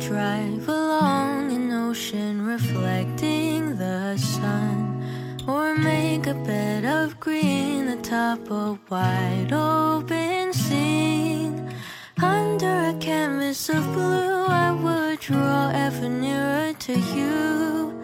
[0.00, 5.02] drive along an ocean reflecting the sun,
[5.46, 11.74] or make a bed of green atop a wide open scene.
[12.22, 18.02] Under a canvas of blue, I would draw ever nearer to you.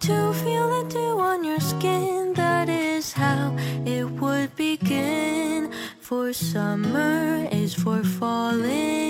[0.00, 5.70] To feel the dew on your skin, that is how it would begin.
[6.00, 9.03] For summer is for falling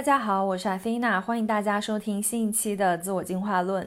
[0.00, 3.86] 大家好，我是艾菲娜，欢迎大家收听新一期的自我进化论。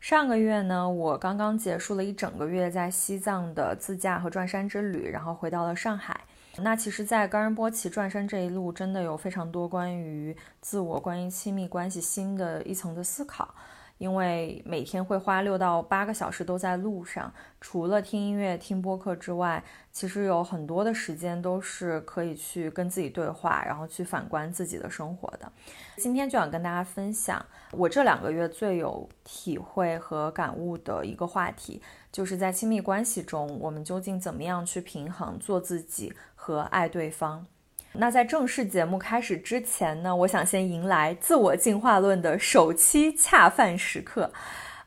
[0.00, 6.18] 上个月呢，我刚刚结束了一整个月在西藏的自驾和转山之旅，然后回到了上海。
[6.56, 13.54] 那其实，在冈仁波齐转山这一路，真的有非常多关于自我、关于亲密关系新的一层的思考。
[13.98, 25.50] 因为每天会花六到八个小时都在路上，除了听音乐、听播客之外，其实有很多的时间都是可以去跟自己对话，然后去反观自己的生活的。
[25.96, 31.80] 今天就想跟大家分享我这两个月最有体会和感悟的一个话题，
[32.12, 37.46] 就是在亲密关系中，我们究竟怎么样去平衡做自己和爱对方。
[37.98, 44.30] 那在正式节目开始之前呢，我想先迎来自我进化论的首期恰饭时刻。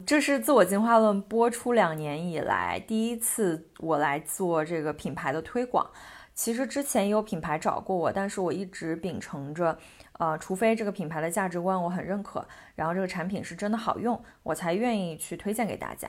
[0.05, 5.89] 这是自我进化论播出两年以来第一次我来做这个品牌的推广。
[6.35, 9.77] 其实之前也有品牌找过我，但是我一直秉承着，
[10.19, 16.07] 呃，除非这个品牌的价值观我很认可，然后这个产品是真的好用，我才愿意去推荐给大家。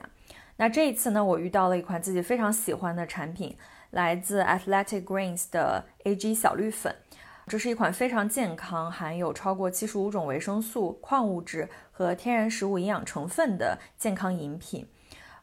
[0.56, 3.56] 那这一次呢，我遇到了一款自己非常喜欢的产品。
[3.90, 6.94] 来自 Athletic Greens 的 A.G 小绿粉，
[7.46, 14.86] 这是一款非常健康、含有超过七十五种维生素、矿物质和天然食物营养成分的健康饮品。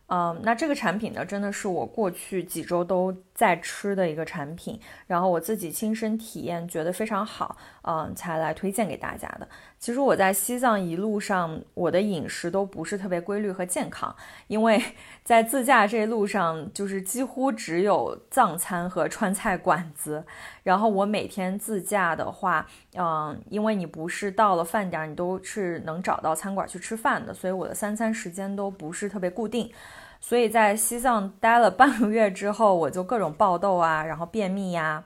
[0.10, 9.46] 嗯，那这个产品呢，真的是我过去几周都在吃的一个产品，然后我自己亲身体验，觉得非常好，嗯，才来推荐给大家的。
[9.80, 14.14] 其实我在西藏一路上，我的饮食都不是特别规律和健康，
[14.48, 14.82] 因为
[15.24, 20.26] 在自驾这一路上，就是几乎只有藏餐和川菜馆子。
[20.64, 22.66] 然后我每天自驾的话，
[22.96, 29.72] 嗯，因为你不是到了饭点，你都是能找到餐馆去吃饭的，所以我的三餐时间都不是特别固定。
[30.20, 35.04] 所以在西藏待了半个月之后，我就各种爆痘啊，然后便秘呀，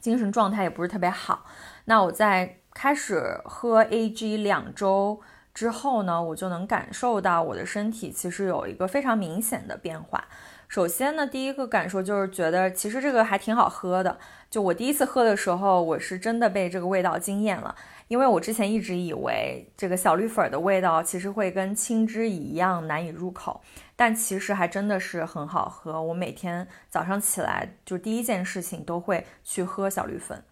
[0.00, 1.44] 精神状态也不是特别好。
[1.84, 5.20] 那我在开始喝 AG 两周
[5.54, 10.24] 之后呢，我就能感受到我的身体其实有一个非常明显的变化。
[10.66, 14.18] 首先呢，第一个感受就是觉得其实这个还挺好喝的。
[14.50, 17.74] 就我第一次喝的时候，我是真的被这个味道惊艳了。
[18.08, 23.60] 因为我之前一直以为这个小绿粉的味道其实会跟青汁一样难以入口，
[23.94, 26.02] 但其实还真的是很好喝。
[26.02, 30.42] 我每天早上起来就第一件事情都会去喝小绿粉。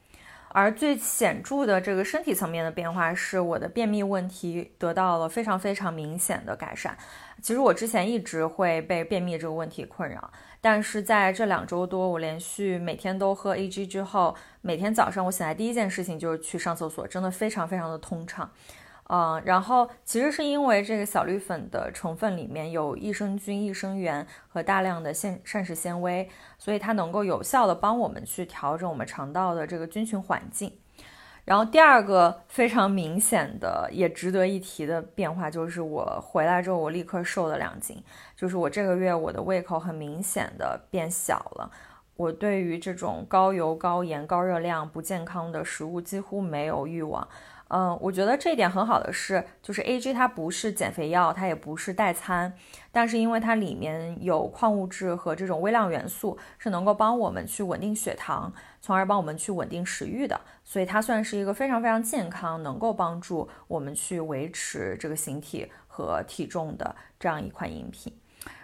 [0.55, 6.97] 而最显著的这个身体层面的变化是，我的便秘问题得到了非常非常明显的改善。
[7.41, 10.31] 其实我之前一直会被便秘这个问题困扰，
[10.61, 18.51] 但是在这两周多，我连续每天都喝 AG 之后，每天早上我醒来第一件事情就是去上厕所，真的非常非常的通畅。
[19.15, 30.73] 嗯，然后其实是因为这个小绿粉的成分里面有益生菌、益生元和大量的膳膳食纤维，所以它能够有效的帮我们去调整我们肠道的这个菌群环境。
[31.45, 38.03] 然后第二个非常明显的也值得一提的变化就是我回来之后我立刻瘦了两斤，
[38.35, 41.71] 就是我这个月我的胃口很明显的变小了，
[42.17, 47.29] 我对于这种高油、高盐、高热量、不健康的食物几乎没有欲望。
[47.75, 52.53] 嗯，我觉得这一点很好的是，就是 A G 它不是减肥药，它也不是代餐，
[52.93, 58.53] 但是因为它里面有矿物质和这种微量元素，是能够帮我们去稳定血糖，
[58.83, 68.13] 从而帮我们去稳定食欲的，所以它算是一个非常非常健康，能够帮助我们去维持这个形体和体重的这样一款饮品。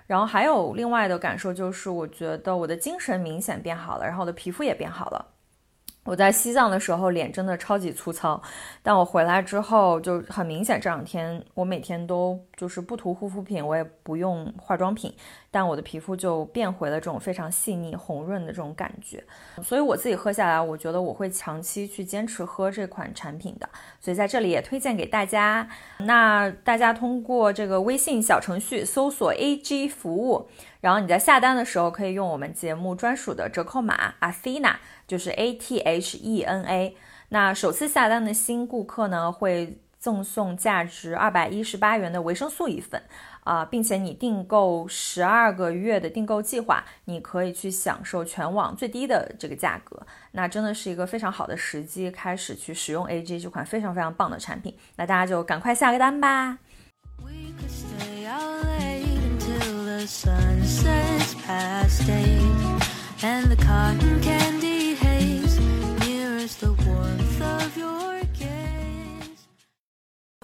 [0.06, 5.37] 然后还有另外的感受就是，我觉得我的精神明显变好了，然后我的皮肤也变好了。
[6.08, 8.42] 我在西藏的时候脸真的超级粗糙，
[8.82, 15.14] 但我回来之后就很明显，这两天我每天都就是不涂护肤品，我也不用化妆品，
[15.50, 19.22] 但我的皮肤就变回了这种非常细腻红润的这种感觉。
[19.62, 23.68] 所以我自己喝下来，我觉得我会长期去坚持喝这款产品的，
[24.00, 25.68] 所以在这里也推荐给大家。
[25.98, 30.48] 那大家通过这个微信小程序搜索 AG 服务，
[30.80, 34.76] 然后你在下单的时候可以用我们节目专属的折扣码 Athena。
[35.08, 36.94] 就是 A T H E N A，
[37.30, 43.02] 那首次下单的新顾客呢，会赠送价值二百一十八元的维生素一份，
[43.42, 50.06] 啊，并且你订购十二个月的订购计划，你可以去享受全网最低的这个价格。
[50.32, 54.76] 那真的是一个非常好的时机，开始去使用 AG 这款非常非常棒的产品。
[54.96, 56.58] 那大家就赶快下个单吧。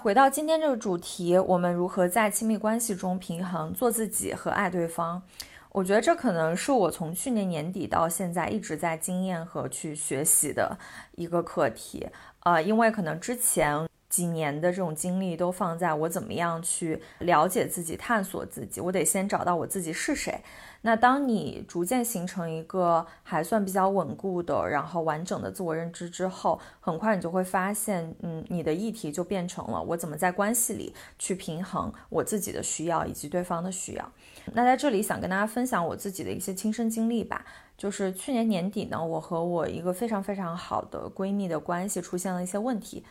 [0.02, 5.22] 回到今天这个主题，我们如何在亲密关系中平衡做自己和爱对方？
[5.70, 10.78] 我觉得这可能是我从去年年底到现在一直在经验和去学习的
[11.16, 12.06] 一个课题。
[12.40, 13.88] 呃，因为可能之前。
[14.14, 20.40] 几年的这种经历都放在我怎么样去了解自己、探索自己，我得先找到我自己是谁。
[20.82, 34.12] 那当你逐渐形成一个还算比较稳固的、然后完整的自我认知之后，很快你就会发现，嗯，你的议题就变成了我怎么在关系里去平衡我自己的需要以及对方的需要。
[34.52, 37.44] 那在这里想跟大家分享我自己的一些亲身经历吧，
[37.76, 43.04] 就是去年年底呢，我和我一个非常非常好的闺蜜的关系出现了一些问题。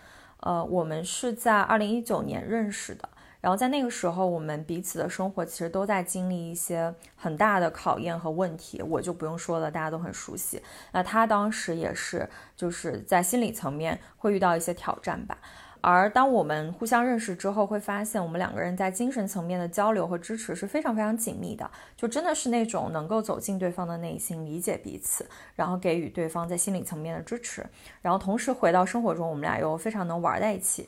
[0.44, 3.07] 呃，我们是在二零一九年认识的，
[3.40, 10.62] 然后在那个时候，我们彼此的生活其实都在经历一些很大的考验和问题，我就不用说了，大家都很熟悉。
[10.92, 15.38] 那他当时也是，就是在心理层面会遇到一些挑战吧。
[15.85, 27.65] 而当我们互相认识之后，会发现我们两个人在精神层面的交流和支持是非常非常紧密的，就真的是那种能够走进对方的内心，理解彼此，然后给予对方在心理层面的支持，
[28.01, 30.88] 然后同时回到生活中，我们俩又非常能玩在一起，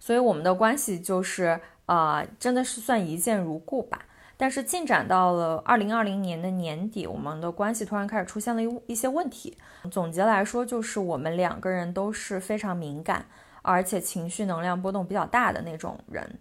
[0.00, 4.06] 所以我们的关系就是啊，真的是算一见如故吧。
[4.36, 9.56] 但是进展到了二零二零年的年底，我们的关系突然开始出现了一一些问题。
[9.90, 13.26] 总结来说，就是我们两个人都是非常敏感。
[13.62, 16.38] 而且情绪能量波动比较大的那种人，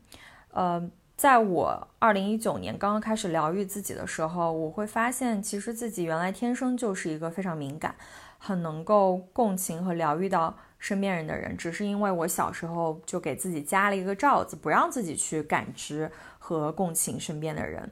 [0.52, 7.96] 呃，在我二零一九年刚刚开始疗愈自己的时候，我会发现其实自己原来天生就是一个非常敏感、
[8.38, 17.92] 很能够共情和疗愈到身边人的人，只是因为我小时候就给自己加了一个罩子，不让自己去感知和共情身边的人。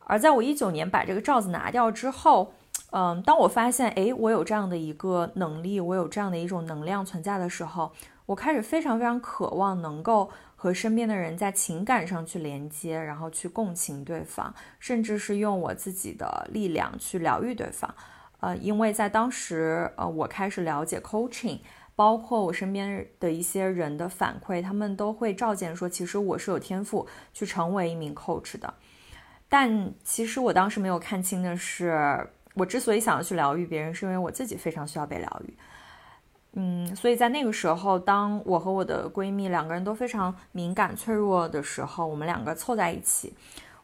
[0.00, 2.52] 而在我一九年把这个罩子拿掉之后，
[2.90, 7.92] 嗯，当我发现，诶，我有这样的一个能力，我有这样的一种能量存在的时候。
[8.30, 17.92] 我开始非常非常渴望能够和身边的人在情感上去连接，然后去共情对方，甚至是用我自己的力量去疗愈对方。
[18.38, 21.58] 呃，因为在当时，呃，我开始了解 coaching，
[21.96, 28.72] 包括我身边的一些人的反馈，他们都会照见说，其实我是有天赋去成为一名 coach 的。
[29.48, 35.58] 但其实我当时没有看清的是，我之所以想要去疗愈别人，是因为我自己非常需要被疗愈。
[36.54, 43.32] 嗯，所以在那个时候，当我和我的闺蜜两个人都非常敏感脆弱的时候，我们两个凑在一起，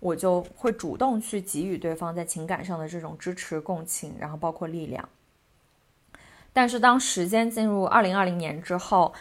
[0.01, 5.09] 我就会主动去给予对方在情感上的这种支持、共情，然后包括力量。
[6.53, 9.15] 但是当时间进入二零二零年之后，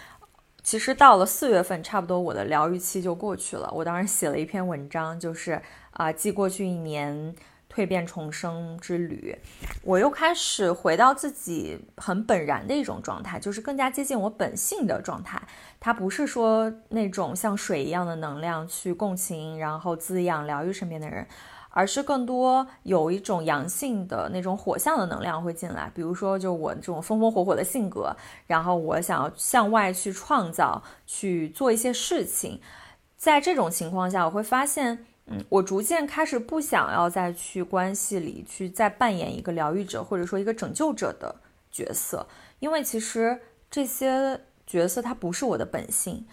[0.63, 3.71] 其实到了四月份，差不多我的疗愈期就过去了。
[3.71, 5.61] 我当时写了一篇文章，就是
[5.91, 7.35] 啊，记过去一年。
[7.75, 9.37] 蜕变重生之旅，
[9.83, 15.41] 我又开始回到自己很本然的一种状态，就是更加接近我本性的状态。
[15.77, 21.27] 它不是说那种像水一样的能量去共情，然后滋养、疗愈身边的人，
[21.69, 25.91] 而是更多有一种阳性的那种火象的能量会进来。
[25.93, 28.15] 比如说，就我这种风风火火的性格，
[28.47, 32.61] 然后我想要向外去创造、去做一些事情，
[33.17, 35.05] 在这种情况下，我会发现。
[35.27, 41.35] 嗯，我逐渐开始不想要再去关系里去再扮演一个疗愈者或者说一个拯救者的
[41.71, 42.27] 角色，
[42.59, 43.39] 因为其实
[43.71, 46.27] 这些角色它不是我的本性，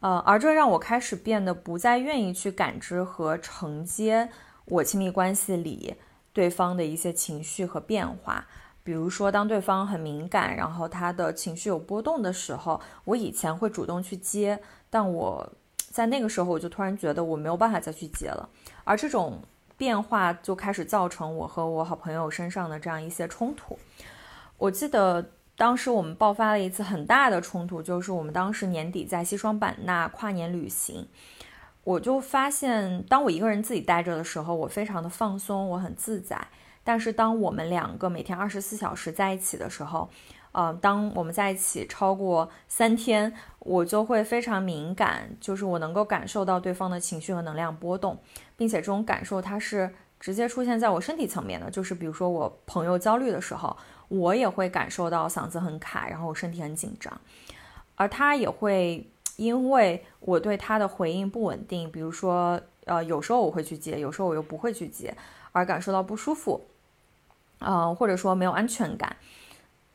[0.00, 4.28] 呃，而这让我开始变得不再愿意去感知和承接
[4.64, 5.94] 我亲密关系里
[6.32, 8.44] 对方的一些情绪和变化，
[8.82, 15.52] 比如说当对方很敏感，然后他的情绪有波动的时候，我以前会主动去接，但我。
[15.92, 18.48] 在那个时候，我就突然觉得我没有办法再去接了，
[18.82, 19.42] 而这种
[19.76, 23.78] 变化就开始造成我和我好朋友身上的这样一些冲突。
[24.56, 31.06] 我记得当时我们爆发了一次很大的冲突，就是我们当时年底在西双版纳跨年旅行，
[31.84, 36.48] 我就发现，当我一个人自己待着的时候，我非常的放松，我很自在。
[36.84, 40.08] 但是当我们两个每天二十四小时在一起的时候，
[40.52, 48.18] 呃，当我们在一起超过三天，我就会非常敏感，就是我能够感受到对方的情绪和能量波动，
[48.56, 49.90] 并且这种感受它是
[50.20, 53.76] 直接出现在我身体层面的，就是比如说我朋友焦虑的时候，
[54.08, 57.18] 我也会感受到嗓子很卡，然后我身体很紧张，
[57.96, 65.16] 而他也会因为我对他的回应不稳定，比如说呃，有时候我会去接，有时候我又不会去接，
[65.52, 66.66] 而感受到不舒服，
[67.60, 69.16] 嗯，或者说没有安全感，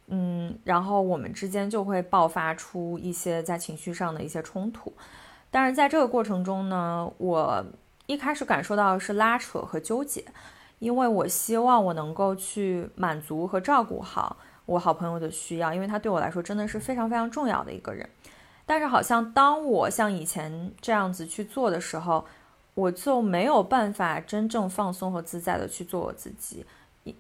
[0.07, 4.91] 嗯，然后我们之间就会爆发出一些在情绪上的一些冲突。
[5.51, 7.65] 但是在这个过程中呢，我
[8.05, 10.23] 一开始感受到的是拉扯和纠结，
[10.79, 18.07] 因为我希望我能够去满足和照顾好我好朋友的需要，因为他对我来说真的是非常非常重要的一个人。
[18.65, 22.25] 但是好像当我像以前这样子去做的时候，
[22.73, 26.65] 我就没有办法真正放松和自在的去做我自己。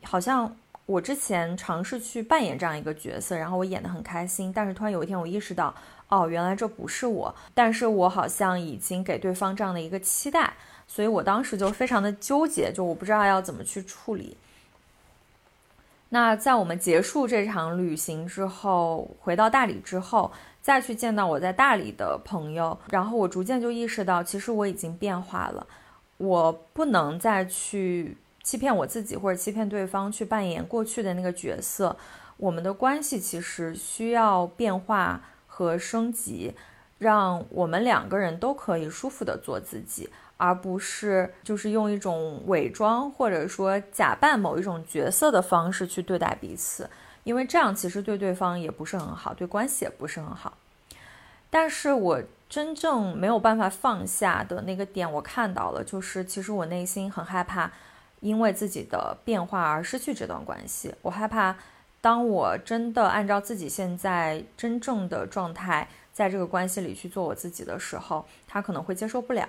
[0.03, 0.53] 好像
[0.87, 5.71] 我之前尝试去扮演这样一个角色，然后我演得很开心，但是突然有一天我意识到，
[6.09, 7.35] 哦，原来这不是我。
[7.53, 10.53] 但是我好像已经给对方这样的一个期待，
[10.87, 14.35] 所以我当时就非常的纠结，就我不知道要怎么去处理。
[16.09, 20.31] 那在我们结束这场旅行之后，回到大理之后。
[20.59, 25.65] 再去见到我在大理的朋友，然后我逐渐就意识到，其实我已经变化了，
[26.17, 28.17] 我不能再去
[28.47, 31.97] 欺骗我自己或者欺骗对方，去扮演过去的那个角色。
[32.37, 36.53] 我们的关系其实需要变化和升级，
[36.97, 46.89] 让我们两个人都可以舒服的做自己，而不是就是用一种伪装或者说假扮某一种角色的方式去对待彼此。
[47.25, 50.57] 因为这样其实对对方也不是很好，对关系也不是很好。
[51.49, 57.69] 但是我真正没有办法放下的那个点，我看到了，就是其实我内心很害怕，
[58.19, 60.93] 因为自己的变化而失去这段关系。
[61.01, 61.55] 我害怕，
[62.01, 69.47] 当我真的按照自己现在真正的状态，在这个关系里去做我自己的时候，他可能会接受不了。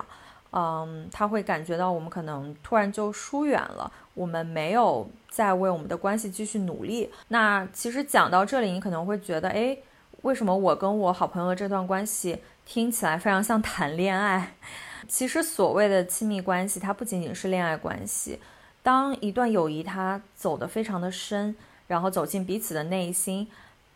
[0.51, 7.11] 嗯，他会感觉到我们可能突然就疏远了，我们没有再为我们的关系继续努力。
[7.29, 9.77] 那其实讲到这里，你可能会觉得，哎，
[10.23, 14.55] 为什么我跟我好朋友这段关系听起来非常像谈恋爱？
[15.07, 18.41] 其实所谓的亲密关系，它不仅仅是恋爱关系。
[18.89, 21.55] 当一段友谊它走得非常的深，
[21.89, 23.47] 然后走进彼此的内心，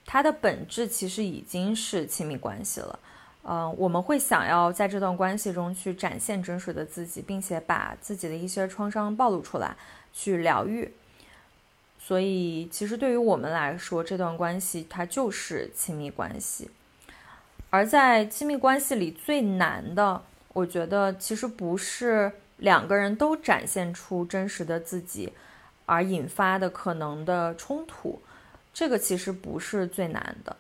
[0.05, 2.99] 它的本质其实已经是亲密关系了。
[3.43, 9.75] 嗯，我们会想要在这段关系中去展现真实的自己，并且把自己的一些创伤暴露出来，
[10.13, 10.93] 去疗愈。
[11.99, 16.71] 所以，其实对于我们来说，这段关系它就是亲密关系。
[17.71, 20.23] 而在亲密关系里最难的，
[20.53, 22.31] 我觉得其实不是
[22.63, 25.33] 两个人都展现出真实的自己
[25.85, 28.23] 而引发的可能的冲突，
[28.73, 30.57] 这个其实不是最难的。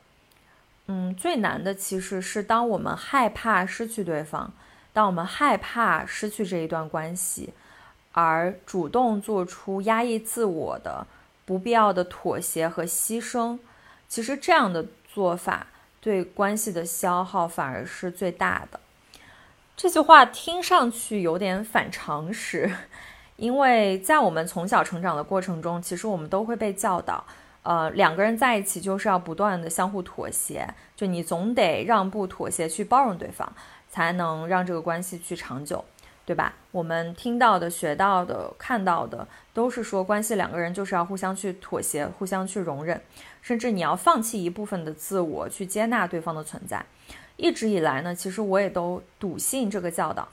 [0.87, 4.52] 嗯，最难的其实是当我们害怕失去对方，
[4.92, 7.54] 当我们害怕失去这一段关系，
[8.11, 11.06] 而主动做出压抑自我的
[11.44, 13.56] 不必要的妥协和牺牲，
[14.09, 15.68] 其实这样的做法
[16.00, 18.80] 对关系的消耗反而是最大的。
[19.82, 22.72] 这句话听上去有点反常识，
[23.34, 27.24] 因为在我们从小成长的过程中，其实我们都会被教导。
[27.64, 33.52] 呃，两个人在一起就是要不断的相互妥协，就你总得让步、妥协，去包容对方，
[33.90, 35.84] 才能让这个关系去长久，
[36.24, 36.54] 对吧？
[36.70, 43.02] 我们听到的、学到的、看到的，都是说关系两个人就是要互相去妥协、互相去容忍，
[43.40, 46.86] 甚至你要放弃一部分的自我去接纳对方的存在。
[47.42, 50.28] 一直以来呢，其实我也都笃信这个教导，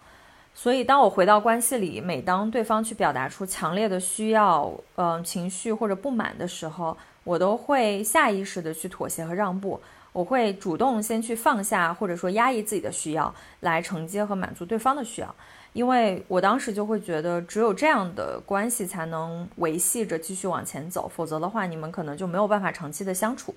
[0.54, 9.82] 所以当我回到关系里，每当对方去表达出强烈的需要、嗯情绪或者不满的时候，我都会下意识的去妥协和让步，
[10.14, 15.36] 我会主动先去放下或者说压抑自己的需要，来承接和满足对方的需要，
[15.74, 23.56] 因为我当时就会觉得，只有这样的关系才能维系着继续往前走，否则的话，你们可能就没有办法长期的相处。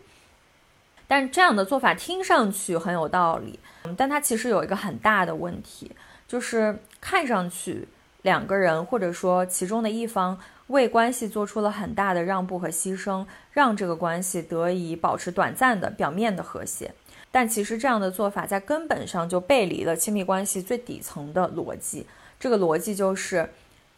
[1.06, 3.59] 但这样的做法听上去很有道理，
[3.97, 5.92] 但它其实有一个很大的问题，
[6.26, 7.88] 就是看上去
[8.23, 10.38] 两个人或者说其中的一方。
[10.68, 16.94] 为关系做出了很大的让步和牺牲，让这个关系得以保持短暂的表面的和谐。
[17.30, 22.06] 但其实这样的做法在根本上就背离了亲密关系最底层的逻辑。
[22.40, 23.50] 这个逻辑就是，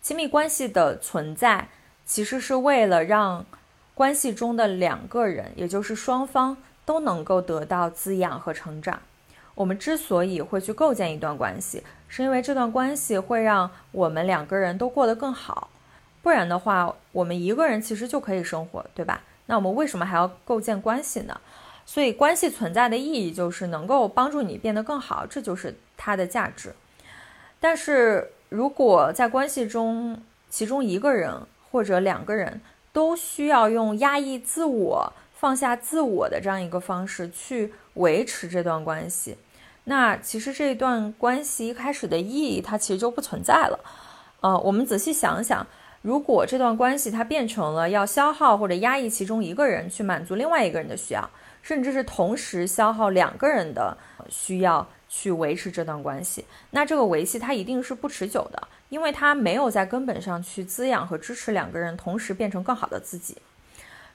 [0.03, 1.69] 亲密关系的存在
[2.05, 3.47] 其实是为了让
[3.95, 9.01] 关系中的两个人，也就是双方都能够得到滋养和成长。
[9.55, 15.69] 我们之所以会去构建一段关系，是因为这段关系会让我们两个人都过得更好。
[16.23, 19.23] 不然的话，我们一个人其实就可以生活，对吧？
[19.47, 21.41] 那我们为什么还要构建关系呢？
[21.87, 26.75] 所以，关系存在的意义就是能够帮助你变得更好，这就是它的价值。
[27.61, 31.33] 但是如果在关系中，其中一个人
[31.71, 32.63] 或者两个人
[32.93, 35.13] 都需要用压抑自我、
[35.45, 39.37] 放下自我的这样一个方式去维持这段关系，
[39.85, 43.79] 那其实这一段关系一开始的意义它其实就不存在了。
[44.41, 45.67] 呃，我们仔细想想，
[46.01, 51.29] 如果这段关系它变成了要消耗或者压抑其中一个人去满足另外一个人的需要，
[51.61, 53.95] 甚至是同时消耗两个人的
[54.31, 63.37] 需要去维持这段关系，那这个维系它一定是不持久的，因为它没有在根本上去滋养和支持两个人同时变成更好的自己。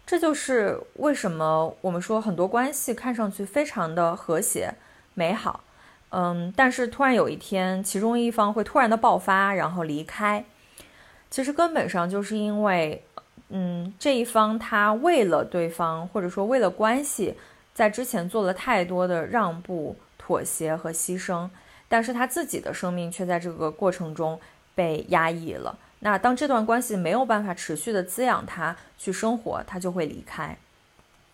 [0.09, 4.73] 这就是为什么我们说很多关系看上去非常的和谐
[5.13, 5.63] 美好，
[6.09, 10.43] 嗯，但是突然有一天，其中一方会突然的爆发，然后离开。
[11.29, 13.03] 其实根本上就是因为，
[13.49, 17.35] 嗯，这一方他为了对方，或者说为了关系，
[17.75, 21.47] 在之前做了太多的让步、妥协和牺牲，
[21.87, 24.39] 但是他自己的生命却在这个过程中
[24.73, 25.77] 被压抑了。
[25.99, 30.57] 那当这段关系没有办法持续的滋养他去生活，他就会离开。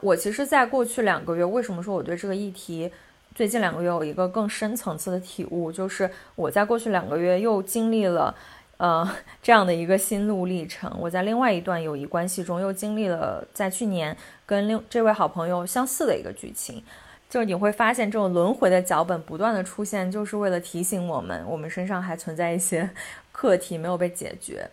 [0.02, 2.92] 我其实，在过去两个月，为什么说我对这个议题
[3.34, 8.36] 最近两个月有一个更深层次的体悟，就是我在过去两个月又经历了，
[8.78, 9.10] 呃，
[9.42, 10.92] 这样的一个心路历程。
[11.00, 16.84] 我在另外一段友谊关系中又经历了在去年跟另这位好朋友相似的一个剧情。
[17.28, 22.90] 就是你会发现，这种轮回的脚本不断的出现，就是为了提醒我们，我们身上还存在一些
[23.36, 24.70] 课题没有被解决。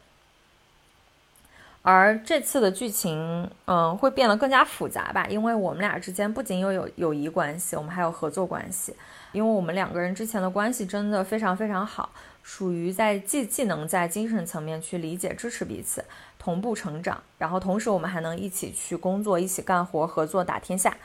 [1.83, 8.95] 而这次的剧情，嗯，会变得更加复杂吧，因为我们俩之间不仅有友友谊关系，我们还有合作关系。
[9.33, 12.11] 因为我们两个人之前的关系真的非常非常好，
[12.45, 16.05] 属于在既既能在精神层面去理解支持彼此，
[16.39, 20.97] 同步成长，然后同时我们还能一起去工作，一起干活，合作打天下。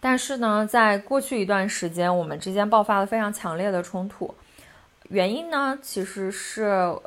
[0.00, 4.34] 但是呢，在过去一段时间，我们之间爆发了非常强烈的冲突。
[5.08, 6.64] 原因呢，其实是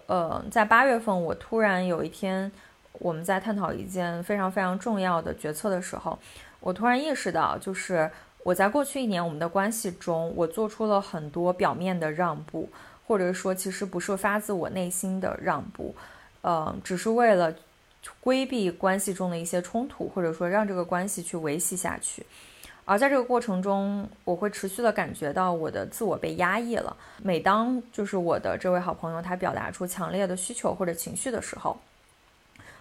[0.08, 2.50] 呃，在八月份，我突然有一天，
[2.94, 6.18] 我们在探讨一件非常非常重要的决策的时候，
[6.62, 8.10] 我突然意识到，就是
[8.44, 12.70] 我在过去一年我们的关系中，我做出了很多表面的让步，
[13.06, 15.94] 或者说其实不是发自我内心的让步，
[16.42, 17.54] 呃，只是为了
[18.22, 22.26] 规避关系中的一些冲突，或者说让这个关系去维系下去。
[22.90, 26.98] 而在这个过程中，我会持续的感觉到我的自我被压抑了。
[27.22, 31.78] 每当就是我的这位好朋友他表达出强烈的需求或者情绪的时候，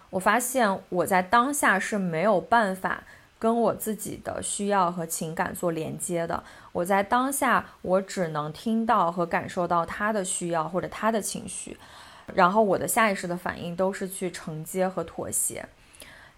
[0.09, 3.03] 我发现我在当下是没有办法
[3.37, 6.43] 跟我自己的需要和情感做连接的。
[6.71, 11.77] 我在当下，我只能听到和感受到他的需要或者他的情绪，
[12.33, 15.69] 然后我的下意识的反应都是去承接和妥协。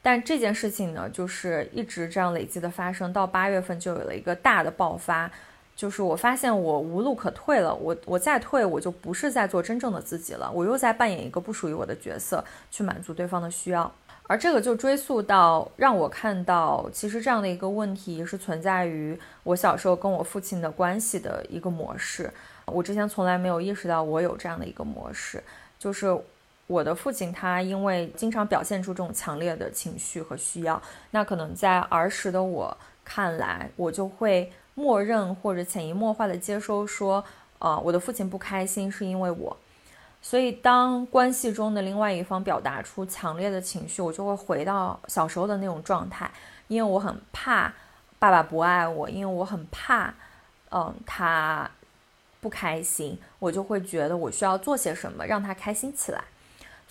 [0.04, 5.30] 但这件事情呢，就是一直这样累积的发生，到八月份就有了一个大的爆发，
[5.76, 22.34] 就是我发现我无路可退了，我我再退，我就不是在做真正的自己了，我又在扮演一个不属于我的角色，去满足对方的需要，而这个就追溯到让我看到，其实这样的一个问题是存在于我小时候跟我父亲的关系的一个模式，
[22.66, 25.44] 我之前从来没有意识到我有这样的一个模式，
[25.78, 26.18] 就是。
[26.72, 30.82] 我的父亲他因为经常表现出这种强烈的情绪和需要，
[31.12, 37.22] 那可能在儿时的我看来，我就会默认或者潜移默化的接收说，
[37.60, 39.58] 呃，我的父亲不开心是因为我。
[40.22, 46.32] 所以当关系中的另外一方表达出强烈的情绪，我就会回到小时候的那种状态，
[46.70, 47.74] 因为我很怕
[48.18, 50.14] 爸爸不爱我，因为我很怕，
[50.70, 51.70] 嗯，他
[52.40, 56.24] 不开心，我就会觉得我需要做些什么让他开心起来。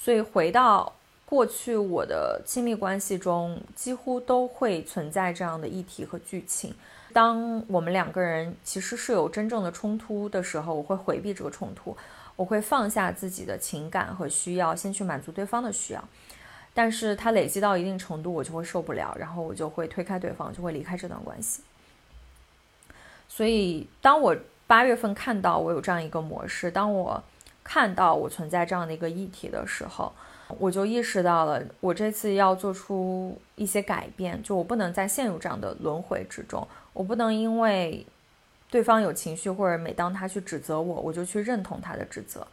[0.02, 0.90] 所以回到
[1.26, 6.74] 过去，我的亲密关系中几乎都会存在这样的议题和剧情。
[7.12, 11.94] 当我们两个人其实是有真正的冲突的时候，我会回避这个冲突，
[12.34, 16.02] 我会放下自己的情感和需要，先去满足对方的需要。
[16.72, 21.62] 但是它累积到一定程度，我就会受不了，然后我就会推开对方，就会离开这段关系。
[23.28, 24.34] 所以，当我
[24.66, 27.22] 八月份看到我有这样一个模式，当我。
[27.72, 30.12] 看到我存在这样的一个议题的时候，
[30.58, 38.04] 我就意识到了，我这次要做出一些改变，就我不能再陷入这样的轮回之中，我不能因为
[38.68, 42.44] 对方有情绪，或者每当他去指责我，我就去认同他的指责。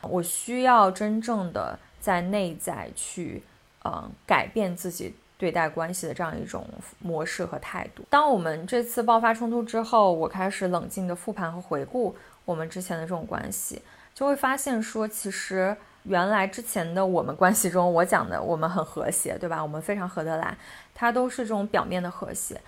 [0.00, 3.42] 我需要真正的在内在去，
[3.84, 6.66] 嗯，改变自己对待关系的这样一种
[6.98, 8.02] 模式和态度。
[8.08, 13.82] 当我们这次爆发冲突之后，我开始冷静的复盘和回顾我们之前的这种关系。
[14.14, 19.62] 就会发现说，其实原来之前的我们关系中，我讲的我们很和谐，对吧？
[19.62, 20.56] 我们非常合得来，
[20.94, 22.60] 它都是这种表面的和谐。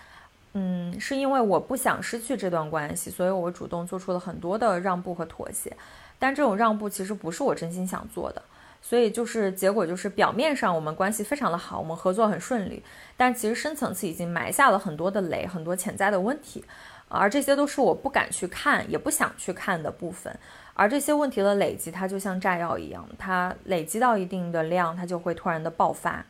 [0.53, 5.75] 嗯，是因为我不想失去这段关系，所以我主动做出了很多的让步和妥协。
[6.17, 8.41] 但这种让步其实不是我真心想做的，
[8.81, 12.81] 所以就是结果就是表面上我们关系非常的好，我们合作很顺利，
[13.17, 16.63] 但其实深层次已经埋下了很多的雷，很多潜在的问题。
[17.09, 20.35] 而这些都是我不敢去看，也不想去看的部分。
[20.77, 26.23] 而这些问题的累积，它就像炸药一样，它累积到一定的量，它就会突然的爆发。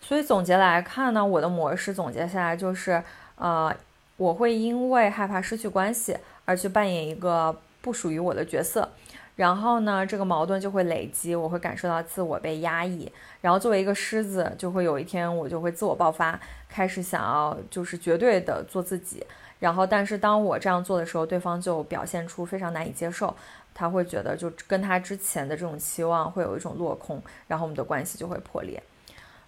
[0.00, 3.00] 所以总结来看呢，我的模式总结下来就是，
[3.36, 3.72] 呃，
[4.16, 8.88] 我会因为害怕失去关系而去扮演一个不属于我的角色，
[9.36, 13.10] 然后呢，这个矛盾就会累积，我会感受到自我被压抑，
[13.40, 19.24] 然后作为一个狮子，就会有一天我就会自我爆发，开始想要就是绝对的做自己。
[19.60, 23.32] 然后，但是当我这样做的时候，对方就表现出非常难以接受，
[23.74, 28.82] 他会觉得就跟他之前的这种期望会有一种落空，然后我们的关系就会破裂。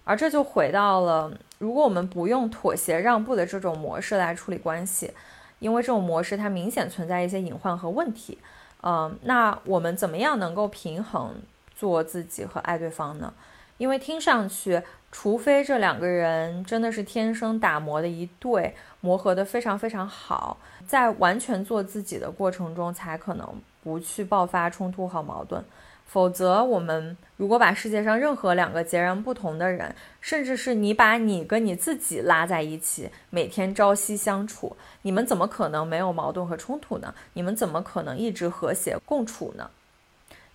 [0.03, 5.11] 而这就回到了，如果我们不用妥协让步的这种模式来处理关系，
[5.59, 8.37] 因为这种模式它明显存在一些隐患和问题，
[8.83, 11.35] 嗯，那我们怎么样能够平衡
[11.75, 13.33] 做自己和爱对方呢？
[13.77, 20.57] 因为听上去，除非这两个人真的是天生打磨的一对，磨合的非常非常好，
[20.87, 25.63] 在完全做自己的过程中，才可能不去爆发冲突和矛盾。
[26.07, 37.13] 否则，我们如果把世界上任何两个截然不同的人，甚至是你把你跟你自己拉在一起，每天朝夕相处，你们怎么可能没有矛盾和冲突呢？
[37.33, 39.69] 你们怎么可能一直和谐共处呢？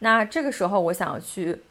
[0.00, 1.62] 那这个时候，我想要去。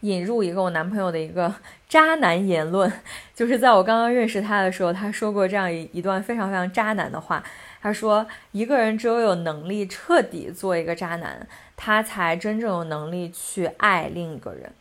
[0.00, 1.54] 引入一个我男朋友的一个
[1.88, 2.92] 渣男言论，
[3.34, 7.42] 就是在我刚刚认识他的时候，他说过这样一一段非常非常渣男的话。
[7.84, 14.72] 他说：“一个人只有有能力彻底做一个渣男，他才真正有能力去爱另一个人。”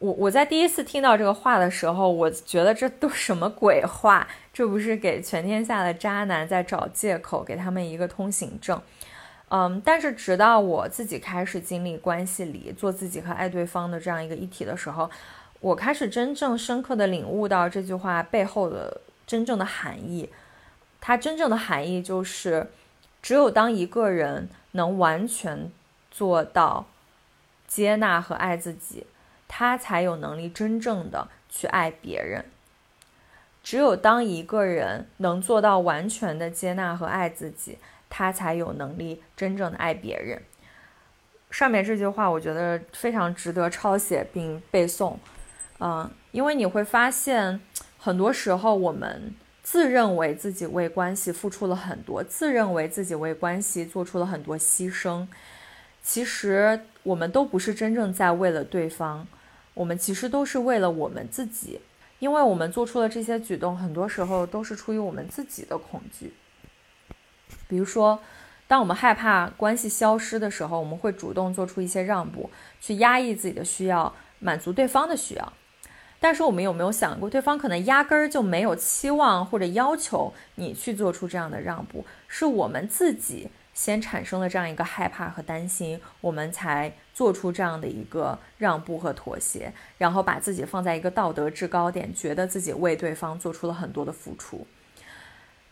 [0.00, 4.26] 我我在第一次听到这个话的时候，我觉得这都什么鬼话？
[4.54, 8.80] 这不是给全天下的渣男在找借口，给他们一个通行证？
[9.50, 15.10] 嗯，但是直到我自己开始经历关系里做自己和爱对方的这样一个议题的时候，
[15.60, 20.26] 我开始真正深刻的领悟到这句话背后的真正的含义。
[21.00, 22.70] 它真正的含义就是，
[23.22, 25.70] 只有当一个人能完全
[26.10, 26.86] 做到
[27.66, 29.06] 接纳和爱自己，
[29.46, 32.44] 他才有能力真正的去爱别人。
[33.62, 37.78] 只有当一个人能做到完全的接纳和爱自己。
[38.10, 40.42] 他才有能力真正的爱别人。
[41.50, 45.16] 上面这句话，我觉得非常值得抄写并背诵，
[45.78, 47.60] 嗯，因为你会发现，
[47.98, 49.34] 很多时候我们
[49.70, 55.26] 自认为自己为关系付出了很多，自认为自己为关系做出了很多牺牲，
[56.02, 59.26] 其实我们都不是真正在为了对方，
[59.74, 61.82] 我们其实都是为了我们自己，
[62.18, 66.32] 因为我们做出了这些举动，很多时候都是出于我们自己的恐惧。
[67.68, 68.18] 比如说，
[68.66, 72.48] 当我们害怕关系消失的时候，我们会主动做出一些让步，
[72.80, 75.52] 去压抑自己的需要，满足对方的需要。
[76.20, 94.66] 但是，我们有没有想过，对方可能压根儿就没有期望或者要求你去做出这样的让步，是我们自己先产生了这样一个害怕和担心，我们才做出这样的一个让步和妥协，然后把自己放在一个道德制高点，觉得自己为对方做出了很多的付出。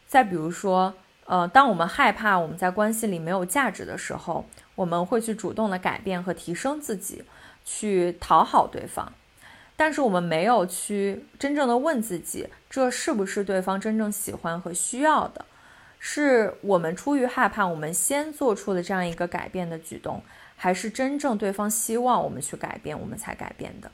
[0.07, 0.95] 再比如说。
[1.29, 7.25] 呃，当我们害怕我们在关系里没有价值的时候，我们会去主动的改变和提升自己，
[7.65, 9.13] 去讨好对方。
[9.77, 15.45] 但是我们没有去真正的问自己，这是不是对方真正喜欢和需要的？
[15.99, 20.23] 是我们出于害怕，我们先做出了这样一个改变的举动，
[20.57, 23.91] 还是真正对方希望我们去改变，我们才改变的？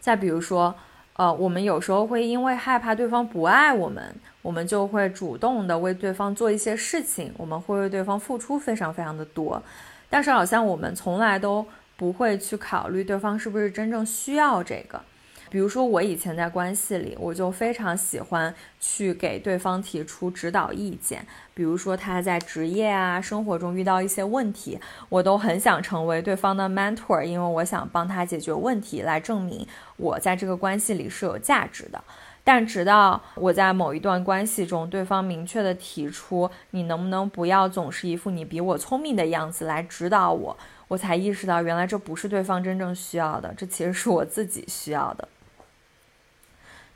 [0.00, 0.74] 再比如说。
[1.18, 9.62] 呃，我们有时候会因为害怕对方不爱我们，我们就会主动的为对方做一些事情，我们会为对方付出非常非常的多，
[10.10, 15.00] 但是好像我们从来都不会去考虑对方是不是真正需要这个。
[15.48, 21.24] 比如说，我以前在关系里，我就非常喜欢去给对方提出指导意见。
[21.54, 24.78] 比如说，他在职业啊、生活中遇到一些问题，
[25.08, 29.64] 我都很想成为对方的 mentor，因为我想帮他解决问题，来证明
[29.96, 32.02] 我在这个关系里是有价值的。
[32.42, 40.56] 但直到我在某一段关系中，对方明确的提出“你能不能不要总是一副你比我聪明的样子来指导我”，
[40.88, 45.28] 我才意识到，原来这不是对方真正需要的，这其实是我自己需要的。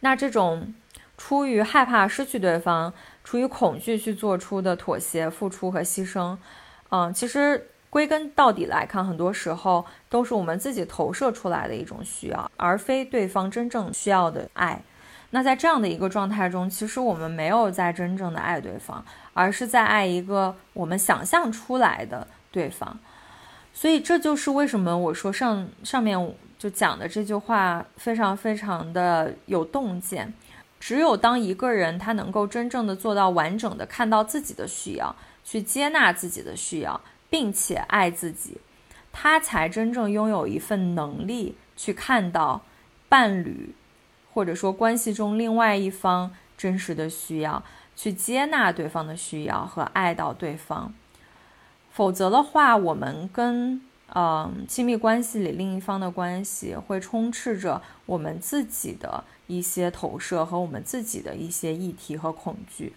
[0.01, 0.73] 那这种
[1.19, 2.93] 出于害怕失去对方、
[3.25, 6.39] 出于恐惧去做出的妥协、付出和牺牲，
[6.91, 14.81] 嗯，其实归根到底来看，很多时候都是我们自己投射出来的一种需要，而非对方真正需要的爱。
[15.33, 22.99] 那在这样的一个状态中，其实我们没有在真正的爱对方，而是在爱一个我们想象出来的对方。
[23.81, 26.35] 所以这就是为什么我说上上面。
[26.59, 30.35] 就讲的这句话非常非常的有洞见，
[30.79, 38.59] 只有当一个人他能够真正的做到完整的看到自己的需要，去接纳自己的需要，并且爱自己，
[39.11, 42.61] 他才真正拥有一份能力去看到
[43.09, 43.75] 伴侣
[44.35, 47.65] 或者说关系中另外一方真实的需要，
[47.97, 50.93] 去接纳对方的需要和爱到对方。
[51.91, 53.81] 否则的话，我们跟
[54.15, 59.25] 嗯亲密关系里另一方的关系会充斥着我们自己的。
[59.51, 62.93] 一些投射和我们自己的一些议题和恐惧。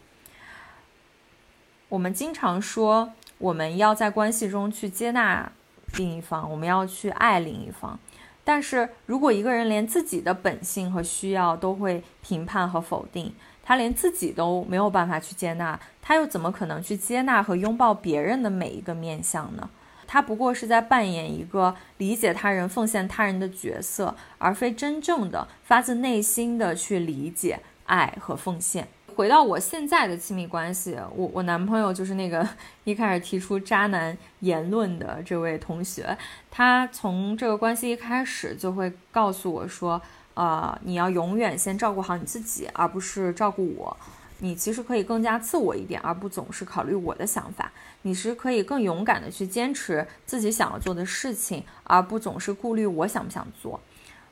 [1.89, 5.51] 我们经常说，我们要在关系中去接纳
[5.97, 7.97] 另一方，我们要去爱另一方。
[8.43, 19.69] 但是如果一个人连自己的本性和需要都会评判和否定，他连自己都没有办法去接纳，他又怎么可能去接纳和拥抱别人的每一个面相呢？
[20.06, 28.88] 他不过是在扮演一个理解他人、奉献他人的角色，而非真正的发自内心的去理解、爱和奉献。
[29.15, 32.47] 回到我现在的亲密关系，我我男朋友就是那个
[32.84, 36.15] 一开始提出渣男言论的这位同学，
[36.52, 40.02] 他从这个关系一开始就会告诉我说
[40.34, 43.96] ：“呃，你要永远先照顾好你自己，而不是照顾我。
[44.39, 47.72] 你其实可以更加自我一点，而不总是考虑我的想法。”
[48.06, 53.80] 你是可以更勇敢的去坚持自己想要做的事情，而不总是顾虑我想不想做。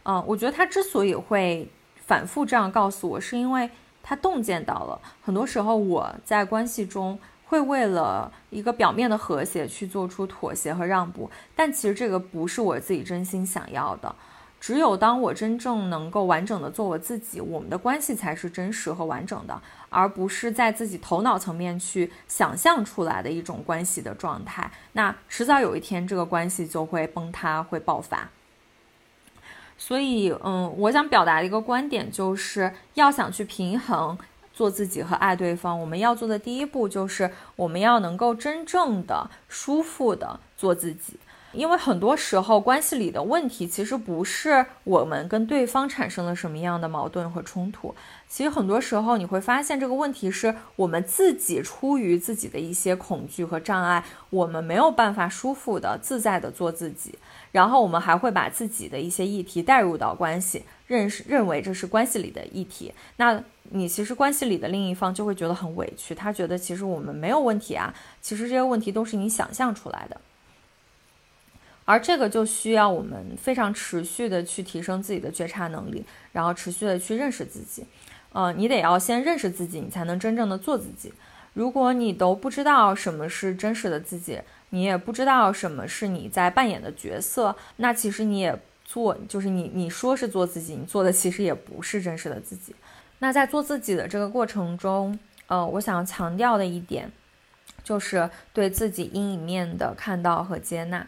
[0.04, 3.70] 嗯，我觉得他之所以会反复这样告诉我，是因为
[4.04, 14.14] 他洞见到了很多时候我在关系中会为了一个表面的和谐去做出妥协和让步，但其实这个不是我自己真心想要的。
[14.62, 24.72] 只有当我真正能够完整的做我自己，我们的关系才是真实和完整的，而不是在自己头脑层面去想象出来的一种关系的状态。
[24.94, 28.30] 那迟早有一天，这个关系就会崩塌，会爆发。
[29.80, 34.16] 所以，嗯，我想表达的一个观点就是，要想去平衡
[34.54, 41.18] 做自己和爱对方，我们要做的第一步就是我们要能够真正的舒服的做自己。
[41.54, 47.94] 因为很多时候，关系里的问题其实不是我们跟对方产生了什么样的矛盾和冲突，
[48.28, 57.16] 其实很多时候你会发现，这个问题是我们自己出于自己的一些恐惧和障碍，我们没有办法舒服的、自在的做自己，
[57.52, 70.20] 然后我们还会把自己的一些议题带入到关系，认识认为这是关系里的议题，那你其实关系里的另一方就会觉得很委屈，他觉得其实我们没有问题啊，其实这些问题都是你想象出来的。
[71.92, 77.86] 而这个就需要我们非常持续的去提升自己的觉察能力，然后持续的去认识自己。
[78.32, 81.12] 呃，你得要先认识自己，你才能真正的做自己。
[81.52, 92.74] 如果你都不知道什么是真实的自己，你也不知道什么是你在扮演的角色，那其实你也做，就是你你说是做自己，你做的其实也不是真实的自己。
[93.20, 97.12] 那在做自己的这个过程中，呃，我想强调的一点，
[97.84, 101.06] 就是对自己阴影面的看到和接纳。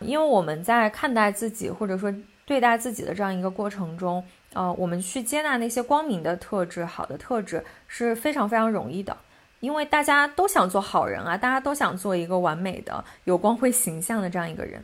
[0.00, 2.12] 因为我们在看待自己或者说
[2.44, 9.16] 对待自己的这样一个过程中，呃，我们去接纳那些光明的特质、好的特质是非常非常容易的。
[9.60, 14.82] 因为大家都想做好人啊，大家都想做一个完美的、有光辉形象的这样一个人。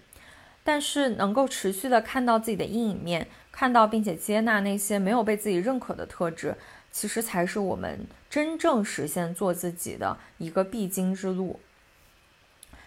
[0.62, 6.56] 但是能够持续的看到自己的阴影面，看到并且接纳那些没有被自己认可的特质，
[6.92, 11.58] 其实才是我们真正实现做自己的一个必经之路。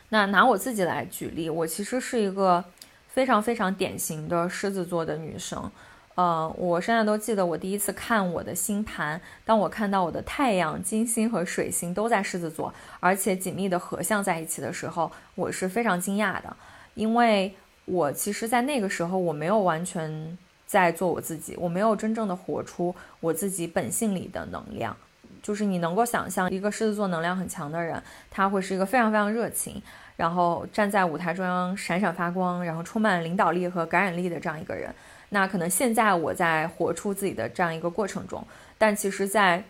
[0.09, 2.63] 那拿我自己来举例，我其实是一个
[3.07, 5.71] 非常非常典型的狮子座的女生。
[6.15, 16.57] 呃，我现在都记得我第一次看我的星盘，当我看到我的太阳、金星和水星都在狮子座，而且紧密的合相在一起的时候，我是非常惊讶的，
[16.95, 24.97] 因为我其实，在那个时候我没有完全在做我自己，我没有真正的活出我自己本性里的能量。
[25.41, 29.81] 就是你能够想象一个狮子座能量很强的人，他会是一个非常非常热情，
[30.15, 34.93] 然后站在舞台中央闪闪发光，然后充满领导力和感染力的这样一个人。
[35.29, 38.45] 那可能现在我在活出自己的这样一个过程中，
[38.77, 39.63] 但其实，在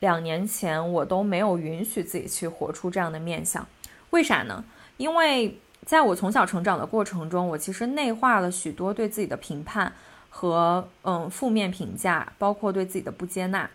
[0.00, 3.66] 两年前我都没有允许自己去活出这样的面相。
[4.10, 4.64] 为啥呢？
[4.96, 9.92] 因为在我从小成长的过程中，我其实内化了许多对自己的评判
[10.30, 13.68] 和嗯负面评价，包括对自己的不接纳。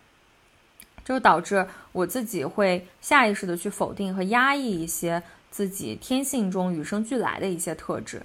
[1.03, 8.21] 就导致我自己会下意识的去否定和压抑一些自己天性中与生俱来的一些特质，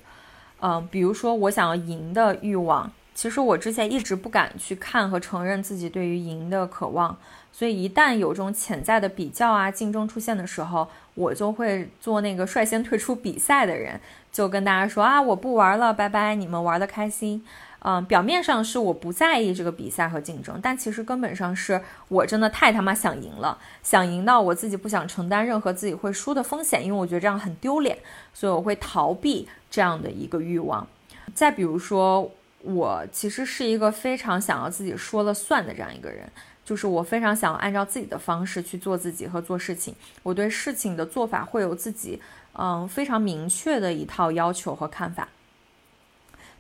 [0.61, 7.17] 嗯，比如说我想要赢的欲望，其实我之前一直不敢去看和承认自己对于赢的渴望，
[7.59, 13.99] 所以一旦有这种潜在的比较啊竞争出现的时候，我就会做那个率先退出比赛的人，
[14.31, 17.43] 就跟大家说啊我不玩了，拜拜，你们玩的开心。
[17.79, 27.97] 嗯，表面上是我不在意这个比赛和竞争，但其实根本上是我真的太他妈想赢了，想赢到我自己不想承担任何自己会输的风险，因为我觉得这样很丢脸，
[28.35, 30.87] 所以我会逃避这样的一个欲望。
[31.33, 32.31] 再比如说，
[32.63, 36.29] 我其实是一个非常想要自己说了算的这样一个人，
[36.67, 42.21] 就是我非常想按照自己的方式去做自己和做事情，我对事情的做法会有自己
[42.55, 45.29] 嗯非常明确的一套要求和看法。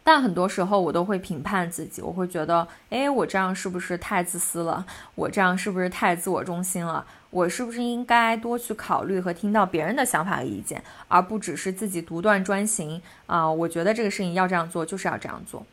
[0.05, 4.87] 但很多时候我都会评判自己，我会觉得，哎，我这样是不是太自私了？
[5.17, 7.05] 我这样是不是太自我中心了？
[7.31, 13.51] 我是不是应该多去考虑和听到别人的想法和意见，而不只是自己独断专行啊？
[13.51, 15.67] 我觉得这个事情要这样做，就是要这样做。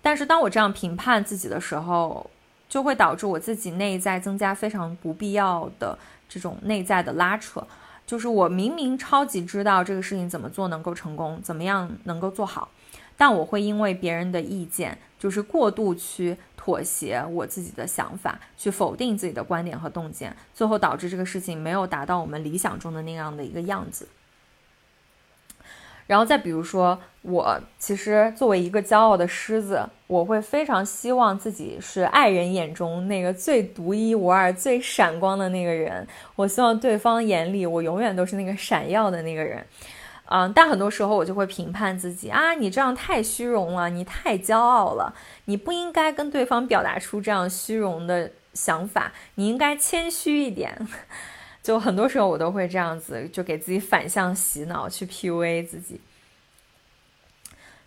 [0.00, 2.30] 但是当我这样评判自己的时候，
[2.68, 5.98] 就会导致我自己内在增加非常不必要的
[6.28, 7.66] 这种内在的拉扯。
[8.06, 12.68] 就是我明明超级知道这个事情怎么做能够成功，怎么样能够做好。
[13.16, 24.06] 但我会因为别人的意见，就是过度去妥协我自己的想法，去否定自己的观点和洞见，最后导致这个事情没有达到我们理想中的那样的一个样子。
[26.06, 36.06] 然后再比如说，我其实作为一个骄傲的狮子，我会非常希望自己是爱人眼中那个最独一无二、最闪光的那个人。
[36.36, 39.64] 我希望对方眼里，我永远都是那个闪耀的那个人。
[40.28, 45.14] 嗯，但很多时候我就会评判自己啊，你这样太虚荣了，你太骄傲了，
[45.44, 50.76] 你不应该跟对方表达出这样虚荣的想法，你应该谦虚一点。
[51.66, 56.00] 就很多时候我都会这样子，就给自己反向洗脑，去 PUA 自己。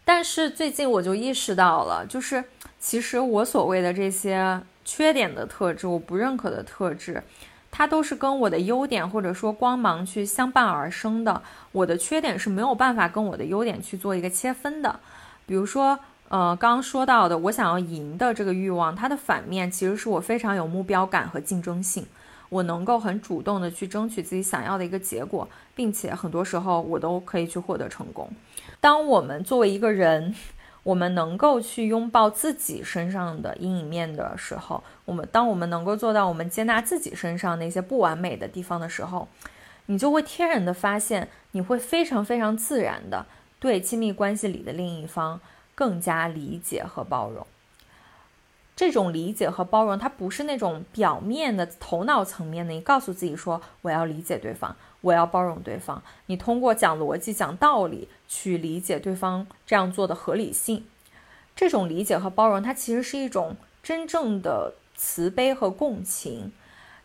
[0.03, 2.43] 但是最近我就意识到了，就是
[2.77, 7.23] 其实我所谓的这些缺点的特质，我不认可的特质。
[7.71, 14.99] 它都是跟我的优点或者说光芒去相伴而生的，我的缺点是没有办法跟我的优点去做一个切分的。
[15.45, 22.05] 比如说，呃，刚刚说到的我想要赢的这个欲望，它的反面其实是我非常有目标感和竞争性，
[22.49, 28.29] 我能够很主动的去争取自己想要的一个结果，并且很多时候我都可以去获得成功。
[28.81, 30.33] 当我们作为一个人，
[30.83, 39.27] 我们能够去拥抱自己身上的阴影面的时候，我们当我们能够做到我们接纳自己身上那些不完美的地方的时候，
[39.87, 43.25] 你就会天然的发现，你会非常非常自然的
[43.59, 45.39] 对亲密关系里的另一方
[45.75, 47.45] 更加理解和包容。
[48.79, 54.73] 这种理解和包容，它不是那种表面的头脑层面的，你告诉自己说我要理解对方。
[55.01, 60.85] 我要包容对方，你通过讲逻辑、讲道理去理解对方这样做的合理性。
[61.53, 66.53] 这种理解和包容，它其实是一种真正的慈悲和共情。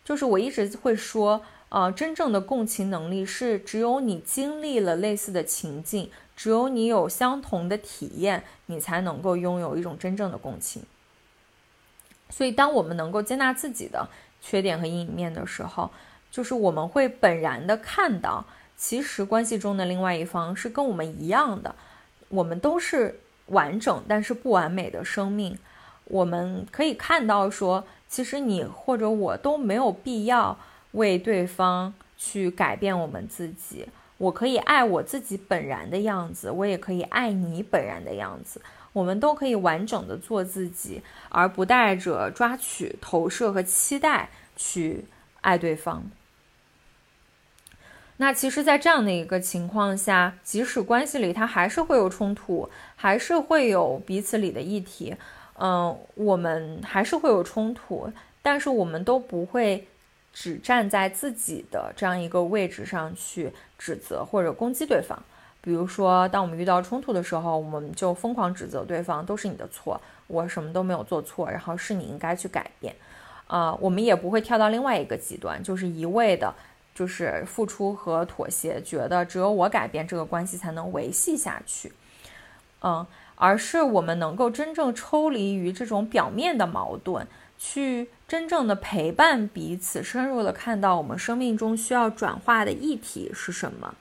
[0.05, 10.85] 就是我一直会说，呃，真正的共情能力是只有你经历了类似的情境，只有你有相同的体验，你才能够拥有一种真正的共情。
[12.31, 14.09] 所以，当我们能够接纳自己的
[14.41, 15.91] 缺点和阴影面的时候，
[16.31, 18.45] 就是我们会本然的看到，
[18.77, 21.75] 其实关系中的另外一方是跟我们一样的，
[22.29, 25.57] 我们都是完整但是不完美的生命。
[26.07, 30.59] 我们可以看到说，其实你或者我都没有必要
[30.93, 33.87] 为对方去改变我们自己。
[34.19, 38.61] 我可以爱我自己本然的样子，我也可以爱你本然的样子。
[38.95, 45.05] 我们都可以完整的做自己，而不带着抓取、投射和期待去
[45.43, 46.05] 爱对方。
[48.19, 55.17] 那其实，在这样的一个情况下，即使关系里它还是会有冲突，还是会有彼此里的议题，
[55.59, 59.89] 嗯，我们还是会有冲突，但是我们都不会
[60.33, 65.21] 只站在自己的这样一个位置上去指责或者攻击对方。
[65.65, 72.95] 比如说，当我们遇到冲突的时候，我们就疯狂指责对方，都是你的错，我什么都没有做错，然后是你应该去改变。
[73.47, 76.55] 啊，我们也不会跳到另外一个极端，就是一味的。
[76.95, 81.93] 就是付出和妥协，觉得只有我改变这个关系才能维系下去，
[82.83, 83.05] 嗯，
[83.35, 87.27] 而是我们能够真正抽离于这种表面的矛盾，
[87.59, 93.97] 去真正的陪伴彼此，深入的看到我们生命中需要转化的议题是什么。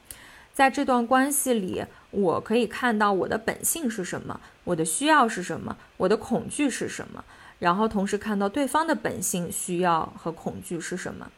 [0.54, 7.24] 在这段关系里，我可以看到我的本性是什么，我的需要是什么，我的恐惧是什么，
[7.58, 11.32] 然后同时看到对方的本性、需要和恐惧是什么。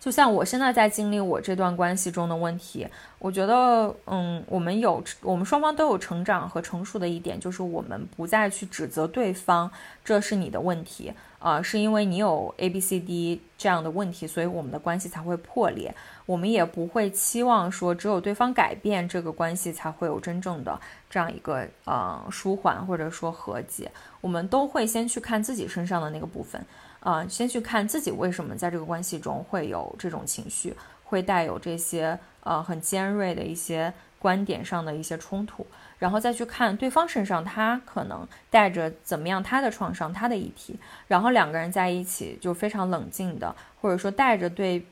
[0.00, 2.86] 就像我现在在经历我这段关系中的问题，
[3.18, 9.68] 我觉得，嗯，我们有我们双方都有成长和成熟的一点，就是我们不再去指责对方，
[10.04, 15.92] 这是你的问题，啊，是因为你有 A B C D 这样的问题，所以我们的关系才会破裂。
[16.28, 23.90] 我们也不会期望说只有对方改变，这个关系才会有真正的这样一个呃舒缓或者说和解。
[24.20, 26.62] 我们都会先去看自己身上的那个部分。
[27.00, 30.74] 啊，先去看自己为什么在这个关系中会有这种情绪，
[31.04, 35.64] 会带有这些呃很尖锐的一些观点上的一些冲突，
[35.98, 44.84] 然后再去看对方身上他可能带着怎么样他的创伤、他的议题，然后两个人在一起就非常冷静的，或者说带着对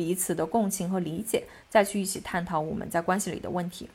[0.00, 3.86] 彼此的共情和理解，再去一起探讨我们在关系里的问题。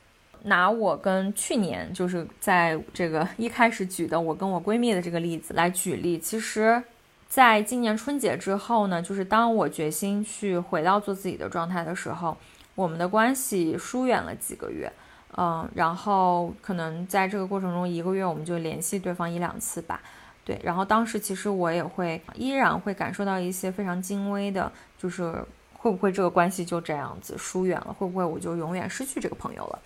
[0.44, 6.84] 拿我跟去年就是在这个 一开始举的我跟我闺蜜的这个例子来举例，其实。
[7.28, 12.38] 在今年春节之后呢，就是当我决心去回到做自己的状态的时候，
[12.76, 14.90] 我们的关系疏远了几个月，
[15.36, 20.00] 嗯，然后可能在这个过程中一个月我们就联系对方一两次吧，
[20.46, 25.44] 对，然后当时其实我也会依然会感受到一些非常精微的，就是
[25.86, 29.80] 会不会这个关系就这样子疏远了，会不会我就永远失去这个朋友了，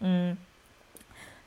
[0.00, 0.36] 嗯，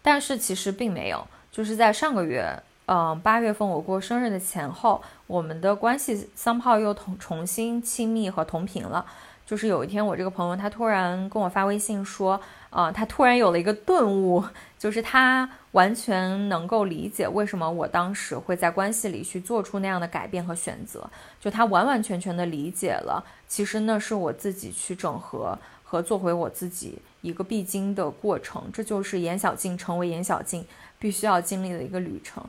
[0.01, 2.57] 但是其实并没有，就是在上个月。
[2.85, 9.05] 嗯，八月份我过生日的前后，我们的关系三炮又同重新亲密和同频了。
[9.45, 12.39] 就是有一天，我这个朋友他突然跟我发微信说，
[12.69, 14.41] 啊，他突然有了一个顿悟，
[14.79, 21.07] 就是他完全能够理解为什么我当时会在关系里去做出那样的改变和选择。
[21.39, 28.63] 就他完完全全的理解了，其实那是我自己去整合和做回我自己一个必经的过程。
[28.73, 30.65] 这就是严小静成为严小静
[30.97, 32.43] 必须要经历的一个旅程。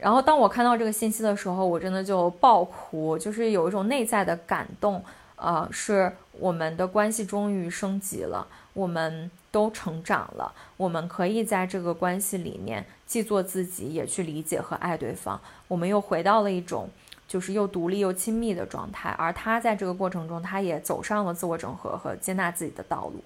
[0.00, 5.02] 然后当我看到这个信息的时候，我真的就爆哭，就是有一种内在的感动。
[5.36, 15.40] 呃，是我们的关系终于升级了，我们都成长了，我们可以在这个关系里面既做自己，也去理解和爱对方。
[15.66, 16.90] 我们又回到了一种
[17.26, 19.08] 就是又独立又亲密的状态。
[19.16, 23.24] 而他在这个过程中，他也走上了自我整合和接纳自己的道路。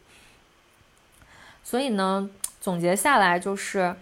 [1.64, 3.96] 所以呢，总结下来就是。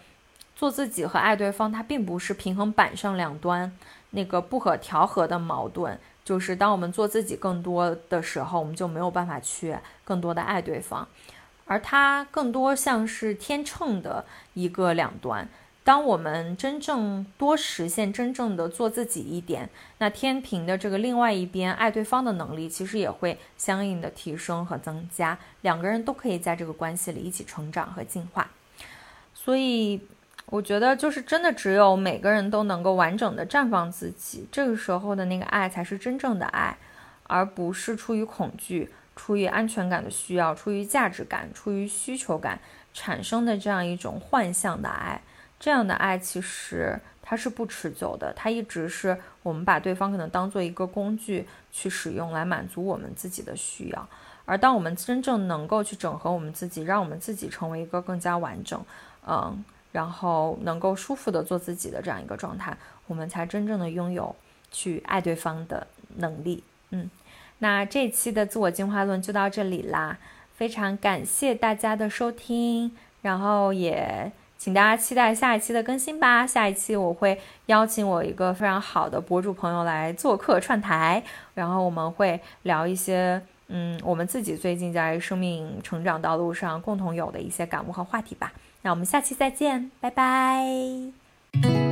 [0.59, 3.73] 做自己和爱对方，它并不是平衡板上两端
[4.11, 5.97] 那个不可调和的矛盾。
[6.25, 11.07] 就是当我们做自己更多的时候，我们就没有办法去更多的爱对方，
[11.69, 15.49] 而它更多像是天秤的一个两端。
[15.85, 25.39] 当我们真正多实现真正的做自己一点，那天平的这个另外一边爱对方的能力，其实也会相应的提升和增加。
[25.61, 28.51] 两个人都可以在这个关系里一起成长和进化。
[29.33, 30.01] 所以。
[30.51, 36.75] 我觉得就是真的，只有每个人都能够完整的绽放自己，这个时候的那个爱才是真正的爱，
[37.25, 42.59] 而不是出于恐惧、出于安全感的需要、出于价值感、出于需求感
[42.95, 45.21] 产生的这样一种幻象的爱。
[45.61, 54.09] 这样的爱其实它是不持久的，它一直是我们把对方可能当做一个工具去使用，来满足我们自己的需要。
[54.47, 58.83] 而当我们真正能够去整合我们自己，让我们自己成为一个更加完整，
[59.27, 59.65] 嗯。
[59.91, 64.37] 然后能够舒服的做自己的这样一个状态，我们才真正的拥有
[64.71, 66.63] 去爱对方的能力。
[66.91, 67.11] 嗯，
[67.61, 70.19] 那这期的自我进化论就到这里啦，
[70.55, 72.93] 非常感谢大家的收听，
[73.23, 76.47] 然后也请大家期待下一期的更新吧。
[76.47, 81.23] 下一期我会邀请我一个非常好的博主朋友来做客串台，
[81.55, 88.53] 然后我们会聊一些嗯我们自己最近在生命成长道路上共同有的一些感悟和话题吧。
[88.83, 91.88] 那我们下期再见，拜拜。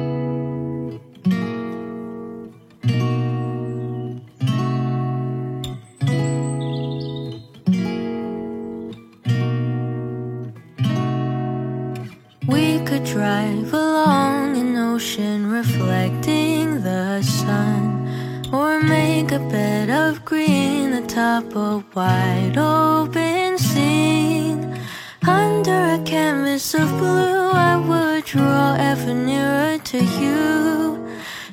[21.37, 24.81] Atop a wide open scene.
[25.27, 31.07] Under a canvas of blue, I would draw ever nearer to you.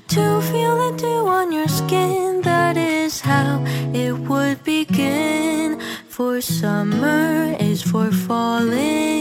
[0.09, 3.63] To feel the dew on your skin, that is how
[3.93, 5.79] it would begin.
[6.07, 9.12] For summer is for falling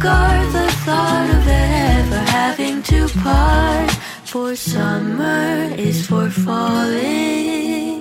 [0.00, 3.90] disregard the thought of ever having to part.
[4.24, 7.99] For summer is for falling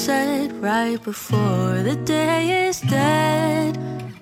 [0.00, 3.78] sunset right before the day is dead.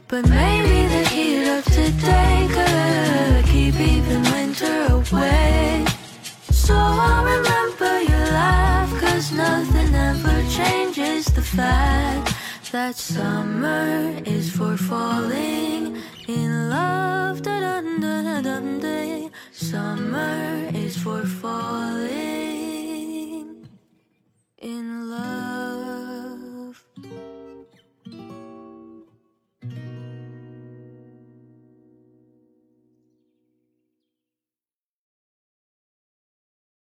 [0.08, 5.84] But maybe the heat of today could keep even winter away.
[6.50, 12.34] So I'll remember your laugh, cause nothing ever changes the fact
[12.72, 15.57] that summer is for falling